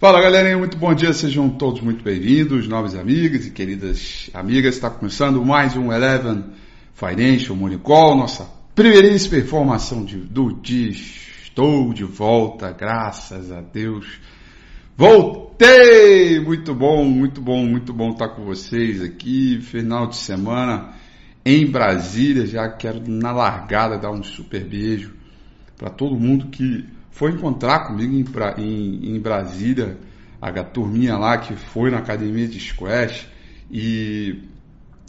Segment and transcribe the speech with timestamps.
[0.00, 4.76] Fala galerinha, muito bom dia, sejam todos muito bem-vindos, novos amigos e queridas amigas.
[4.76, 6.44] Está começando mais um Eleven
[6.94, 10.90] Financial Money Call, nossa primeiríssima informação de, do dia.
[10.90, 14.20] Estou de volta, graças a Deus.
[14.96, 16.38] Voltei!
[16.38, 19.60] Muito bom, muito bom, muito bom estar com vocês aqui.
[19.60, 20.94] Final de semana
[21.44, 22.46] em Brasília.
[22.46, 25.12] Já quero na largada dar um super beijo
[25.76, 26.86] para todo mundo que
[27.18, 28.24] foi encontrar comigo em,
[28.62, 29.98] em, em Brasília,
[30.40, 33.26] a turminha lá que foi na academia de squash
[33.68, 34.44] e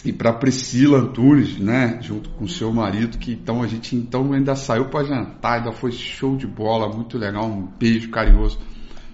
[0.03, 4.56] e para Priscila Antunes, né, junto com seu marido, que então a gente então ainda
[4.56, 8.58] saiu para jantar, ainda foi show de bola, muito legal, um beijo carinhoso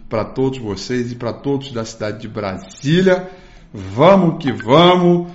[0.07, 3.31] para todos vocês e para todos da cidade de Brasília.
[3.73, 5.31] Vamos que vamos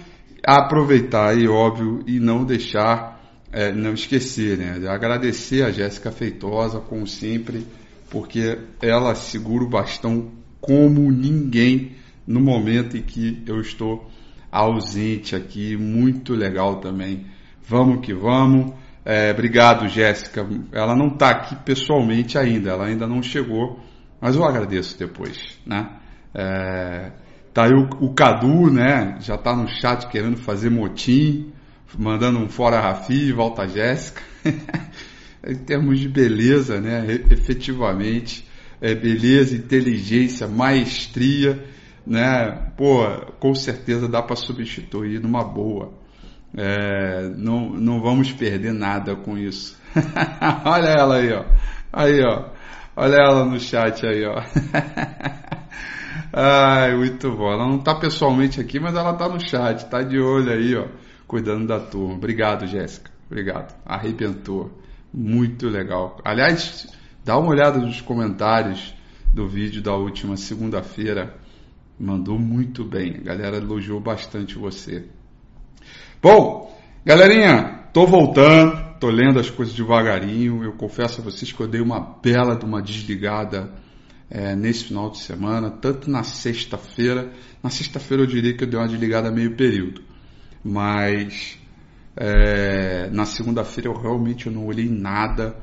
[0.46, 3.19] aproveitar aí, óbvio, e não deixar
[3.52, 4.88] é, não esquecer, né?
[4.88, 7.66] Agradecer a Jéssica Feitosa, como sempre,
[8.08, 10.30] porque ela segura o bastão
[10.60, 11.92] como ninguém
[12.26, 14.08] no momento em que eu estou
[14.50, 15.76] ausente aqui.
[15.76, 17.26] Muito legal também.
[17.66, 18.72] Vamos que vamos.
[19.04, 20.46] É, obrigado, Jéssica.
[20.72, 23.80] Ela não está aqui pessoalmente ainda, ela ainda não chegou,
[24.20, 25.88] mas eu agradeço depois, né?
[26.34, 27.10] É,
[27.52, 29.16] tá aí o, o Cadu, né?
[29.20, 31.52] Já está no chat querendo fazer motim
[31.98, 34.22] mandando um fora Rafi, volta Jéssica.
[35.46, 37.04] em termos de beleza, né?
[37.30, 38.46] Efetivamente,
[38.80, 41.64] é, beleza, inteligência, maestria,
[42.06, 42.72] né?
[42.76, 43.04] Pô,
[43.38, 45.92] com certeza dá para substituir numa boa.
[46.56, 49.78] É, não, não vamos perder nada com isso.
[50.64, 51.44] Olha ela aí, ó.
[51.92, 52.50] Aí, ó.
[52.96, 54.42] Olha ela no chat aí, ó.
[56.32, 57.52] Ai, muito bom.
[57.52, 60.86] Ela não está pessoalmente aqui, mas ela está no chat, tá de olho aí, ó
[61.30, 62.14] cuidando da turma.
[62.14, 63.08] Obrigado, Jéssica.
[63.30, 63.72] Obrigado.
[63.86, 64.68] Arrebentou.
[65.14, 66.18] Muito legal.
[66.24, 66.88] Aliás,
[67.24, 68.92] dá uma olhada nos comentários
[69.32, 71.36] do vídeo da última segunda-feira.
[71.96, 73.18] Mandou muito bem.
[73.18, 75.04] A galera elogiou bastante você.
[76.20, 80.64] Bom, galerinha, tô voltando, tô lendo as coisas devagarinho.
[80.64, 83.72] Eu confesso a vocês que eu dei uma bela de uma desligada
[84.28, 87.30] é, nesse final de semana, tanto na sexta-feira.
[87.62, 90.09] Na sexta-feira eu diria que eu dei uma desligada meio período
[90.64, 91.58] mas
[92.16, 95.56] é, na segunda-feira eu realmente não olhei nada.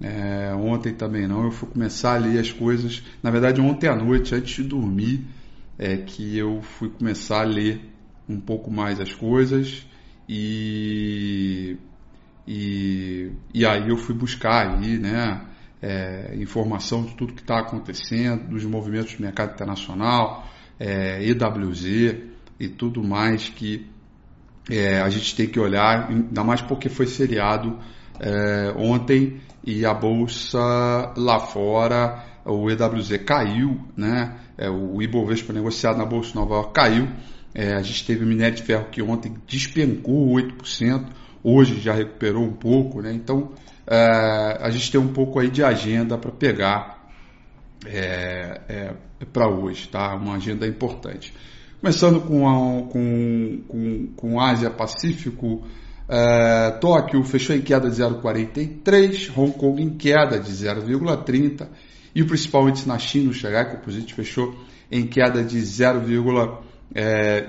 [0.00, 3.02] É, ontem também não, eu fui começar a ler as coisas.
[3.22, 5.26] Na verdade, ontem à noite, antes de dormir,
[5.78, 7.80] é que eu fui começar a ler
[8.28, 9.86] um pouco mais as coisas
[10.28, 11.76] e,
[12.46, 15.46] e, e aí eu fui buscar aí, né,
[15.80, 20.46] é, informação de tudo que está acontecendo, dos movimentos do mercado internacional,
[20.78, 21.84] é, EWZ
[22.60, 23.86] e tudo mais que
[24.70, 27.78] é, a gente tem que olhar, ainda mais porque foi feriado
[28.20, 30.58] é, ontem e a bolsa
[31.16, 34.36] lá fora, o EWZ caiu, né?
[34.56, 37.08] É, o Ibovespa negociado na bolsa Nova caiu.
[37.54, 41.06] É, a gente teve o minério de ferro que ontem despencou 8%,
[41.42, 43.12] hoje já recuperou um pouco, né?
[43.12, 43.52] Então
[43.86, 47.08] é, a gente tem um pouco aí de agenda para pegar
[47.86, 48.94] é, é,
[49.32, 50.14] para hoje, tá?
[50.14, 51.32] Uma agenda importante.
[51.80, 55.64] Começando com, a, com, com, com Ásia Pacífico,
[56.08, 61.68] é, Tóquio fechou em queda de 0,43, Hong Kong em queda de 0,30
[62.12, 64.56] e o principal índice na China, o Shanghai Composite, fechou
[64.90, 66.56] em queda de 0,20%.
[66.94, 67.42] É,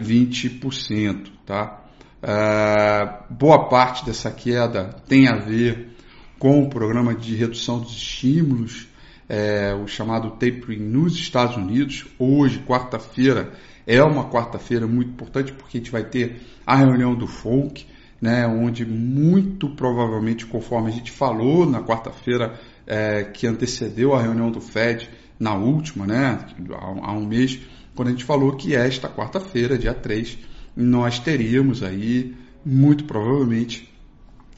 [1.43, 1.85] tá?
[2.21, 5.89] É, boa parte dessa queda tem a ver
[6.37, 8.87] com o programa de redução dos estímulos,
[9.27, 12.05] é, o chamado tapering nos Estados Unidos.
[12.19, 13.53] Hoje, quarta-feira,
[13.89, 17.87] é uma quarta-feira muito importante porque a gente vai ter a reunião do FONC,
[18.21, 22.53] né, onde muito provavelmente, conforme a gente falou na quarta-feira
[22.85, 25.09] é, que antecedeu a reunião do FED,
[25.39, 26.37] na última, né,
[26.71, 27.59] há, há um mês,
[27.95, 30.37] quando a gente falou que esta quarta-feira, dia 3,
[30.75, 33.89] nós teríamos aí, muito provavelmente,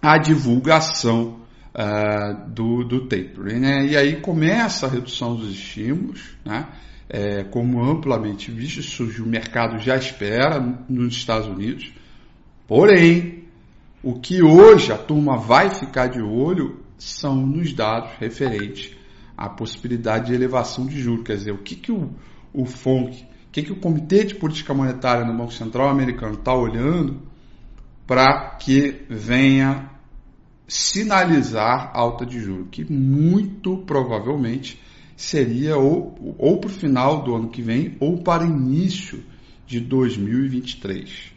[0.02, 1.40] a divulgação
[1.74, 3.60] uh, do, do tapering.
[3.60, 3.86] Né?
[3.86, 6.68] E aí começa a redução dos estímulos, né?
[7.14, 11.92] É, como amplamente visto, isso o mercado já espera nos Estados Unidos.
[12.66, 13.44] Porém,
[14.02, 18.96] o que hoje a turma vai ficar de olho são nos dados referentes
[19.36, 21.26] à possibilidade de elevação de juros.
[21.26, 22.12] Quer dizer, o que, que o,
[22.54, 26.54] o FONC, o que, que o Comitê de Política Monetária no Banco Central Americano está
[26.54, 27.20] olhando
[28.08, 29.92] para que venha
[30.66, 34.80] sinalizar alta de juros, que muito provavelmente
[35.22, 39.24] seria ou, ou para o final do ano que vem ou para início
[39.68, 41.32] de 2023.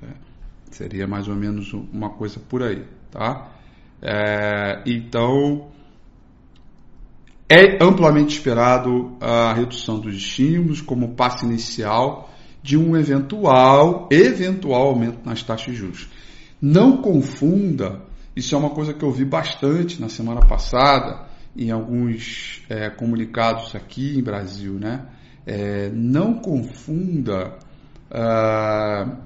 [0.00, 0.08] Tá?
[0.70, 2.84] Seria mais ou menos uma coisa por aí.
[3.10, 3.50] Tá?
[4.02, 5.68] É, então,
[7.48, 12.30] É amplamente esperado a redução dos estímulos como passo inicial
[12.62, 16.08] de um eventual, eventual aumento nas taxas de juros.
[16.62, 18.02] Não confunda,
[18.36, 23.74] isso é uma coisa que eu vi bastante na semana passada em alguns é, comunicados
[23.74, 25.06] aqui em Brasil, né?
[25.46, 27.58] É, não confunda
[28.10, 29.16] uh,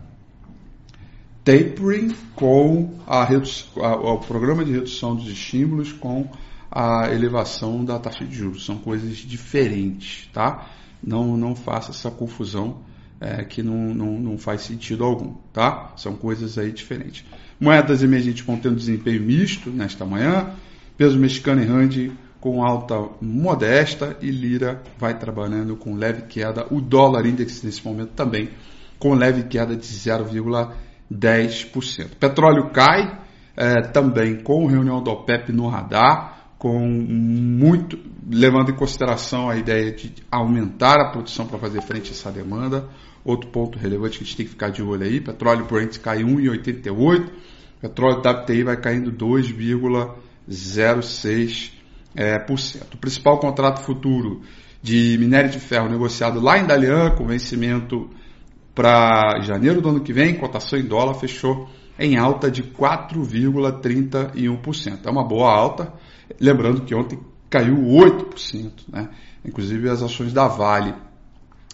[1.45, 6.29] tapering com a, a, o programa de redução dos estímulos com
[6.71, 8.65] a elevação da taxa de juros.
[8.65, 10.67] São coisas diferentes, tá?
[11.03, 12.79] Não, não faça essa confusão
[13.21, 15.93] é, que não, não, não faz sentido algum, tá?
[15.97, 17.25] São coisas aí diferentes.
[17.61, 20.51] Moedas emergentes vão desempenho misto nesta manhã.
[20.97, 26.67] Peso mexicano e rand com alta modesta e lira vai trabalhando com leve queda.
[26.71, 28.51] O dólar index nesse momento também
[28.99, 32.11] com leve queda de 0,10%.
[32.21, 33.19] Petróleo cai
[33.57, 39.93] é, também com reunião do OPEP no radar com muito levando em consideração a ideia
[39.93, 42.89] de aumentar a produção para fazer frente a essa demanda.
[43.23, 46.23] Outro ponto relevante que a gente tem que ficar de olho aí, petróleo Brent cai
[46.23, 47.29] 1,88,
[47.83, 49.13] petróleo WTI vai caindo
[50.49, 51.73] 2,06%.
[52.17, 52.37] É.
[52.95, 54.43] O principal contrato futuro
[54.81, 58.09] de minério de ferro negociado lá em Dalian, com vencimento
[58.75, 65.07] para janeiro do ano que vem, cotação em dólar fechou em alta de 4,31%.
[65.07, 65.93] É uma boa alta,
[66.41, 69.09] lembrando que ontem caiu 8%, né?
[69.45, 70.95] Inclusive as ações da Vale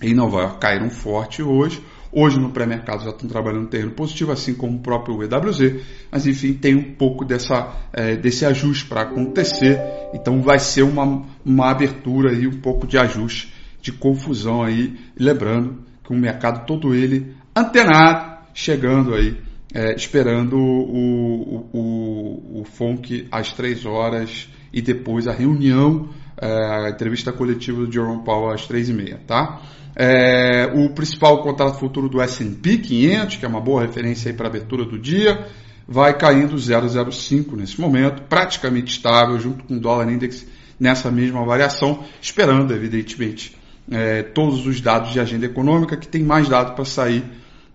[0.02, 1.82] em Nova York caíram forte hoje.
[2.12, 6.26] Hoje no pré-mercado já estão trabalhando no terreno positivo, assim como o próprio EWZ, mas
[6.26, 9.80] enfim, tem um pouco dessa, é, desse ajuste para acontecer,
[10.12, 15.84] então vai ser uma, uma abertura e um pouco de ajuste, de confusão aí, lembrando
[16.02, 19.36] que o mercado todo ele antenado, chegando aí
[19.74, 26.08] é, esperando o, o, o, o FONC às três horas e depois a reunião,
[26.40, 29.62] é, a entrevista coletiva do Jerome Powell às três e meia, tá?
[29.96, 34.48] É, o principal contrato futuro do S&P 500, que é uma boa referência para a
[34.48, 35.46] abertura do dia,
[35.86, 40.46] vai caindo 0,05 nesse momento, praticamente estável, junto com o dólar index
[40.78, 43.56] nessa mesma variação, esperando, evidentemente,
[43.90, 47.24] é, todos os dados de agenda econômica, que tem mais dados para sair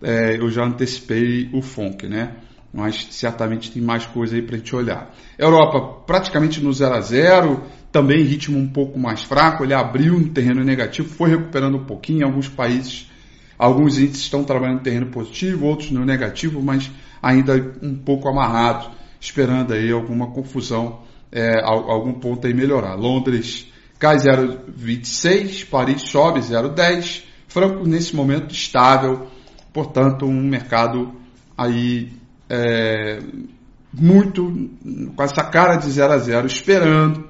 [0.01, 2.31] é, eu já antecipei o FONC, né?
[2.75, 5.13] Mas certamente tem mais coisa aí para a gente olhar.
[5.37, 10.29] Europa praticamente no 0 a 0, também ritmo um pouco mais fraco, ele abriu no
[10.29, 12.25] terreno negativo, foi recuperando um pouquinho.
[12.25, 13.09] Alguns países,
[13.57, 16.91] alguns índices estão trabalhando no terreno positivo, outros no negativo, mas
[17.23, 18.91] ainda um pouco amarrado,
[19.21, 20.99] esperando aí alguma confusão,
[21.31, 22.95] é, algum ponto aí melhorar.
[22.95, 29.29] Londres cai 0,26, Paris sobe 0,10, Franco nesse momento estável
[29.75, 31.13] Portanto, um mercado
[31.57, 32.13] aí
[32.49, 33.19] é,
[33.93, 34.69] muito
[35.15, 37.29] com essa cara de 0 a 0, esperando,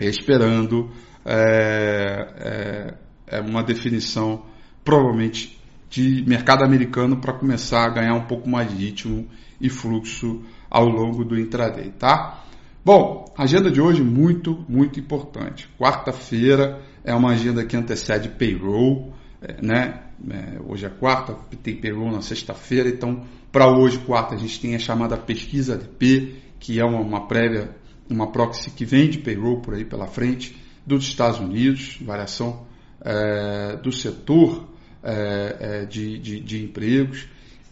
[0.00, 0.90] esperando
[1.24, 2.94] é,
[3.28, 4.44] é, é uma definição
[4.84, 9.28] provavelmente de mercado americano para começar a ganhar um pouco mais de ritmo
[9.60, 12.44] e fluxo ao longo do intraday, tá?
[12.84, 15.70] Bom, agenda de hoje muito, muito importante.
[15.78, 20.00] Quarta-feira é uma agenda que antecede payroll, é, né?
[20.30, 24.74] É, hoje é quarta, tem payroll na sexta-feira, então para hoje, quarta, a gente tem
[24.74, 27.70] a chamada pesquisa ADP, que é uma, uma prévia,
[28.10, 32.66] uma proxy que vem de payroll por aí pela frente, dos Estados Unidos, variação
[33.00, 34.68] é, do setor
[35.04, 37.28] é, é de, de, de, empregos.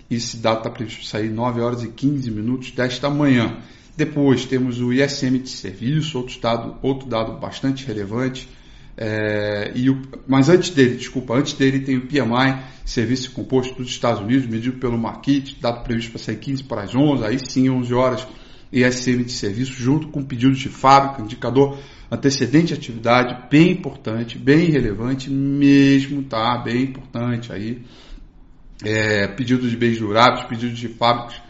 [0.08, 3.58] Esse dado está previsto sair 9 horas e 15 minutos desta manhã.
[3.96, 8.48] Depois temos o ISM de serviço, outro outro dado bastante relevante,
[9.04, 13.88] é, e o, mas antes dele, desculpa, antes dele tem o PMI, Serviço Composto dos
[13.88, 17.68] Estados Unidos, medido pelo Marquite, dado previsto para sair 15 para as 11, aí sim
[17.68, 18.28] 11 horas,
[18.73, 21.80] ISM de serviço, junto com pedidos de fábrica, indicador
[22.12, 26.59] antecedente de atividade, bem importante, bem relevante mesmo, tá?
[26.59, 27.82] Bem importante aí.
[28.85, 31.42] É, pedidos de bens duráveis, pedidos de fábricas,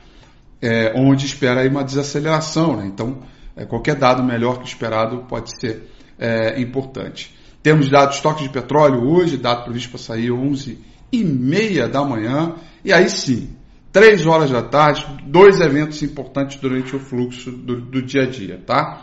[0.63, 2.87] é, onde espera aí uma desaceleração, né?
[2.87, 3.21] Então,
[3.55, 5.83] é, qualquer dado melhor que esperado pode ser
[6.19, 7.42] é, importante.
[7.63, 10.79] Temos dados estoque de petróleo hoje, dado previsto para sair 11
[11.13, 12.57] e meia da manhã.
[12.85, 13.57] E aí sim,
[13.93, 18.61] 3 horas da tarde, dois eventos importantes durante o fluxo do, do dia a dia,
[18.67, 19.03] tá?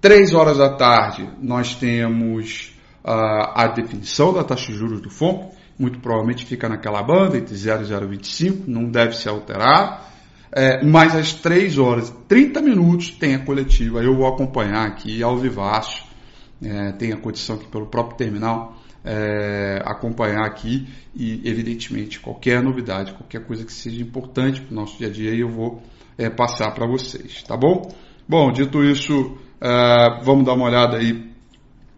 [0.00, 2.72] 3 horas da tarde, nós temos
[3.04, 7.54] uh, a definição da taxa de juros do FONC, muito provavelmente fica naquela banda, entre
[7.54, 10.08] 0 e 0,25, não deve se alterar.
[10.52, 15.22] É, mas às 3 horas e 30 minutos tem a coletiva, eu vou acompanhar aqui
[15.22, 16.09] ao vivaço
[16.62, 23.12] é, tem a condição aqui pelo próprio terminal é, acompanhar aqui e, evidentemente, qualquer novidade,
[23.12, 25.82] qualquer coisa que seja importante para o nosso dia a dia, eu vou
[26.18, 27.90] é, passar para vocês, tá bom?
[28.28, 31.30] Bom, dito isso, é, vamos dar uma olhada aí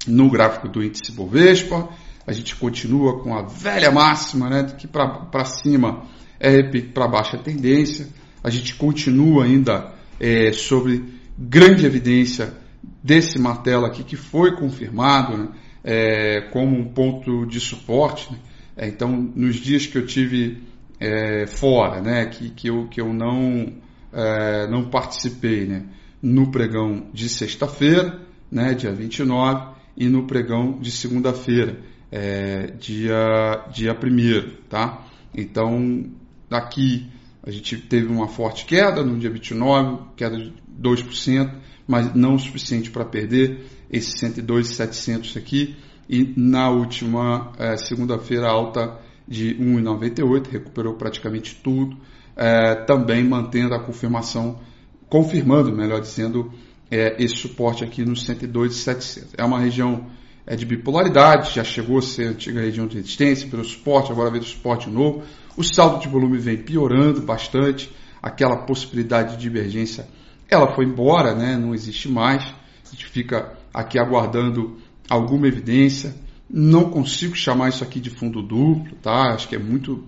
[0.07, 1.89] no gráfico do índice Bovespa.
[2.27, 6.05] A gente continua com a velha máxima, né, que para cima
[6.39, 8.07] é repique, para baixo é tendência.
[8.45, 11.05] A gente continua ainda é, sobre
[11.37, 12.55] grande evidência
[13.03, 15.49] desse martelo aqui que foi confirmado né,
[15.85, 18.31] é, como um ponto de suporte.
[18.33, 18.39] Né?
[18.77, 20.63] É, então, nos dias que eu tive
[21.01, 23.73] é, fora, né, que, que, eu, que eu não,
[24.13, 25.85] é, não participei né,
[26.23, 28.21] no pregão de sexta-feira,
[28.51, 31.79] né, dia 29, e no pregão de segunda-feira,
[32.11, 35.07] é, dia, dia 1 tá?
[35.35, 36.11] Então,
[36.49, 37.11] daqui
[37.43, 41.55] a gente teve uma forte queda no dia 29, queda de 2%,
[41.93, 45.77] mas não o suficiente para perder esses 102,700 aqui.
[46.09, 51.95] E na última é, segunda-feira, alta de 1,98, recuperou praticamente tudo,
[52.35, 54.59] é, também mantendo a confirmação,
[55.07, 56.51] confirmando, melhor dizendo,
[56.91, 59.35] é, esse suporte aqui no 102,700.
[59.37, 60.07] É uma região
[60.47, 64.31] é, de bipolaridade, já chegou a ser a antiga região de resistência pelo suporte, agora
[64.31, 65.25] veio o suporte novo.
[65.59, 70.09] O saldo de volume vem piorando bastante, aquela possibilidade de divergência
[70.53, 71.57] ela foi embora, né?
[71.57, 72.43] não existe mais.
[72.43, 74.79] A gente fica aqui aguardando
[75.09, 76.15] alguma evidência.
[76.49, 79.33] Não consigo chamar isso aqui de fundo duplo, tá?
[79.33, 80.05] Acho que é muito.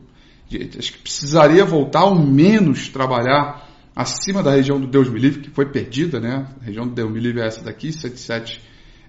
[0.79, 5.51] Acho que precisaria voltar ao menos trabalhar acima da região do Deus me livre, que
[5.51, 6.47] foi perdida, né?
[6.61, 8.61] A região do Deus me livre é essa daqui, 77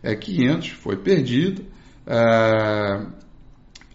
[0.01, 1.61] é 500, foi perdida.
[2.07, 3.05] É...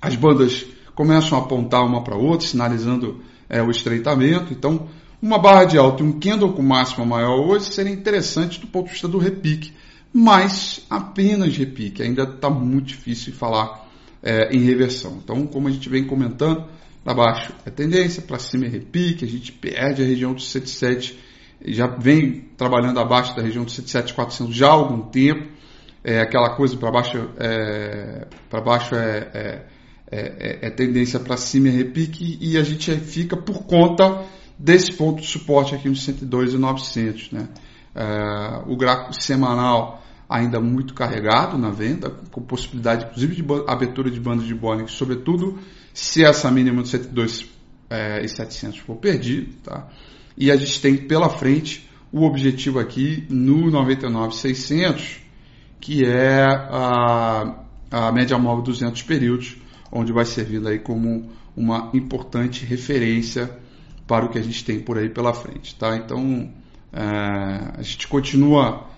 [0.02, 4.52] As bandas começam a apontar uma para outra, sinalizando é, o estreitamento.
[4.52, 4.88] Então,
[5.22, 8.86] uma barra de alta e um candle com máxima maior hoje seria interessante do ponto
[8.86, 9.72] de vista do repique,
[10.12, 12.02] mas apenas repique.
[12.02, 13.86] Ainda está muito difícil falar
[14.22, 15.20] é, em reversão.
[15.22, 16.64] Então, como a gente vem comentando,
[17.04, 21.18] para baixo é tendência, para cima é repique, a gente perde a região do 77,
[21.66, 25.48] já vem trabalhando abaixo da região do 77,400 já há algum tempo.
[26.02, 29.66] É aquela coisa para baixo, é, para baixo é, é,
[30.10, 34.24] é, é tendência para cima é repique e a gente fica por conta
[34.60, 37.32] desse ponto de suporte aqui no 102,900.
[37.32, 37.48] Né?
[37.94, 44.20] É, o gráfico semanal ainda muito carregado na venda, com possibilidade inclusive de abertura de
[44.20, 45.58] bandas de Bollinger, sobretudo
[45.92, 49.48] se essa mínima de 102,700 é, for perdida.
[49.64, 49.88] Tá?
[50.36, 55.20] E a gente tem pela frente o objetivo aqui no 99,600,
[55.80, 59.56] que é a, a média móvel 200 períodos,
[59.90, 63.50] onde vai servindo aí como uma importante referência
[64.10, 65.76] para o que a gente tem por aí pela frente.
[65.76, 65.96] Tá?
[65.96, 66.50] Então,
[66.92, 68.88] é, a gente continua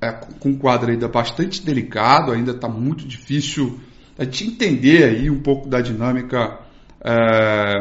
[0.00, 3.80] é, com um quadro ainda bastante delicado, ainda está muito difícil
[4.16, 6.60] a gente entender aí um pouco da dinâmica
[7.00, 7.80] é,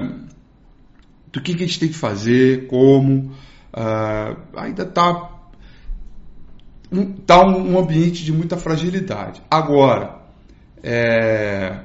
[1.31, 3.31] do que, que, a gente tem que fazer, como.
[3.71, 5.29] É, ainda está
[6.91, 9.43] um, tá um ambiente de muita fragilidade.
[9.47, 10.23] Agora,
[10.81, 11.81] é,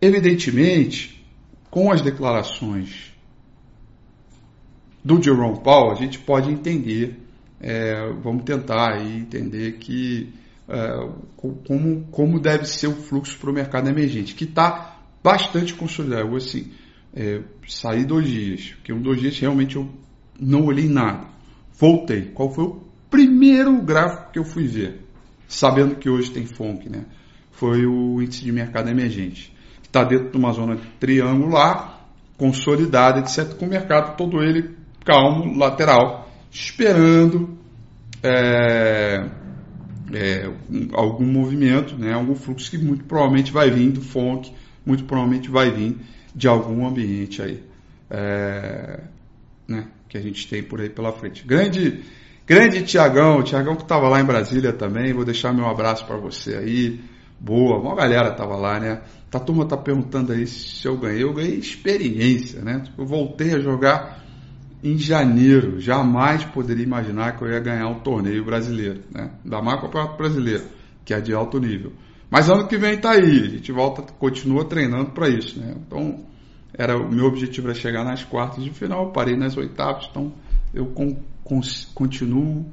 [0.00, 1.23] evidentemente,
[1.74, 3.12] com as declarações
[5.04, 7.18] do Jerome Powell, a gente pode entender,
[7.60, 10.32] é, vamos tentar entender que
[10.68, 11.10] é,
[11.66, 16.28] como, como deve ser o fluxo para o mercado emergente, que está bastante consolidado.
[16.28, 16.70] Eu, assim,
[17.12, 19.92] é, saí dois dias, porque um dois dias realmente eu
[20.38, 21.26] não olhei nada.
[21.72, 22.30] Voltei.
[22.32, 25.00] Qual foi o primeiro gráfico que eu fui ver?
[25.48, 27.04] Sabendo que hoje tem FONC, né?
[27.50, 29.53] Foi o índice de mercado emergente.
[29.94, 32.04] Está dentro de uma zona triangular,
[32.36, 33.54] consolidada, etc.
[33.54, 34.74] Com o mercado todo ele
[35.04, 37.56] calmo, lateral, esperando
[38.20, 39.24] é,
[40.12, 40.50] é,
[40.92, 44.52] algum movimento, né, algum fluxo que muito provavelmente vai vir do FONC,
[44.84, 45.96] muito provavelmente vai vir
[46.34, 47.62] de algum ambiente aí,
[48.10, 49.00] é,
[49.68, 51.46] né, que a gente tem por aí pela frente.
[51.46, 52.02] Grande,
[52.44, 56.56] grande Tiagão, Tiagão que estava lá em Brasília também, vou deixar meu abraço para você
[56.56, 57.13] aí.
[57.38, 59.02] Boa, uma galera tava lá, né?
[59.32, 61.24] A turma tá perguntando aí se eu ganhei.
[61.24, 62.84] Eu ganhei experiência, né?
[62.96, 64.22] Eu voltei a jogar
[64.82, 65.80] em janeiro.
[65.80, 69.32] Jamais poderia imaginar que eu ia ganhar um torneio brasileiro, né?
[69.44, 70.64] Da mais campeonato brasileiro,
[71.04, 71.92] que é de alto nível.
[72.30, 75.74] Mas ano que vem está aí, a gente volta, continua treinando para isso, né?
[75.86, 76.24] Então,
[76.76, 80.32] era o meu objetivo era chegar nas quartas de final, parei nas oitavas, então
[80.72, 81.16] eu con,
[81.94, 82.66] continuo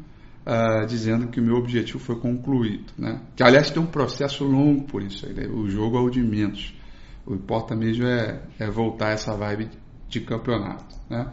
[0.46, 3.22] uh, dizendo que o meu objetivo foi concluído, né?
[3.36, 5.48] Que aliás tem um processo longo por isso aí, né?
[5.48, 6.74] o jogo é o de menos.
[7.26, 9.70] O importa mesmo é, é voltar essa vibe
[10.10, 11.32] de campeonato, né?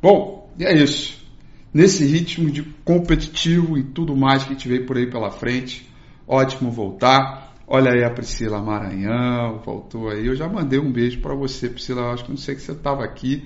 [0.00, 1.24] Bom, e é isso.
[1.72, 5.86] Nesse ritmo de competitivo e tudo mais que a veio por aí pela frente,
[6.26, 7.54] ótimo voltar.
[7.68, 10.26] Olha aí a Priscila Maranhão, voltou aí.
[10.26, 12.02] Eu já mandei um beijo para você, Priscila.
[12.02, 13.44] Eu acho que não sei que você estava aqui.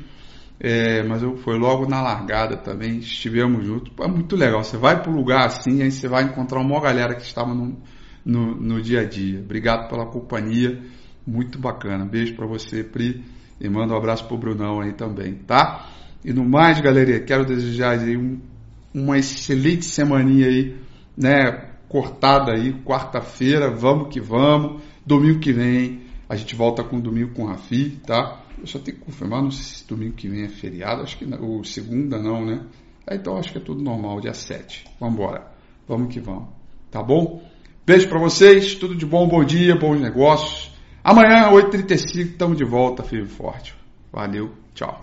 [0.62, 3.92] É, mas eu foi logo na largada também, estivemos juntos.
[3.98, 4.62] É muito legal.
[4.62, 7.78] Você vai para um lugar assim, aí você vai encontrar uma galera que estava no,
[8.22, 9.40] no, no dia a dia.
[9.40, 10.78] Obrigado pela companhia,
[11.26, 12.04] muito bacana.
[12.04, 13.24] Beijo para você, Pri,
[13.58, 15.88] e manda um abraço pro Brunão aí também, tá?
[16.22, 18.38] E no mais, galera, quero desejar aí um,
[18.92, 20.76] uma excelente semaninha aí,
[21.16, 21.70] né?
[21.88, 24.82] Cortada aí, quarta-feira, vamos que vamos.
[25.06, 28.39] Domingo que vem a gente volta com domingo com o Rafi, tá?
[28.66, 31.42] Só tenho que confirmar, não sei se domingo que vem é feriado, acho que não,
[31.42, 32.64] ou segunda não, né?
[33.10, 34.84] Então acho que é tudo normal, dia 7.
[34.98, 35.46] Vamos embora.
[35.86, 36.48] Vamos que vamos.
[36.90, 37.42] Tá bom?
[37.86, 40.70] Beijo para vocês, tudo de bom, bom dia, bons negócios.
[41.02, 43.74] Amanhã, 8h35, estamos de volta, firme e forte.
[44.12, 45.02] Valeu, tchau.